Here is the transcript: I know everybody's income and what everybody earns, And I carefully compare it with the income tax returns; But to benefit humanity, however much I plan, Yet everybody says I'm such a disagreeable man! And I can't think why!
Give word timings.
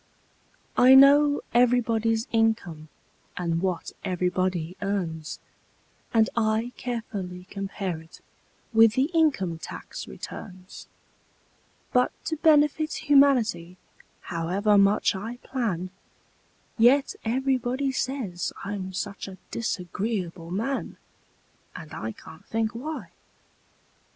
I 0.77 0.95
know 0.95 1.41
everybody's 1.53 2.25
income 2.31 2.89
and 3.37 3.61
what 3.61 3.91
everybody 4.03 4.75
earns, 4.81 5.37
And 6.11 6.27
I 6.35 6.71
carefully 6.75 7.43
compare 7.51 8.01
it 8.01 8.19
with 8.73 8.93
the 8.95 9.11
income 9.13 9.59
tax 9.59 10.07
returns; 10.07 10.87
But 11.93 12.11
to 12.25 12.37
benefit 12.37 12.91
humanity, 13.11 13.77
however 14.21 14.75
much 14.75 15.13
I 15.15 15.37
plan, 15.43 15.91
Yet 16.79 17.13
everybody 17.23 17.91
says 17.91 18.51
I'm 18.65 18.93
such 18.93 19.27
a 19.27 19.37
disagreeable 19.51 20.49
man! 20.49 20.97
And 21.75 21.93
I 21.93 22.13
can't 22.13 22.47
think 22.47 22.73
why! 22.73 23.11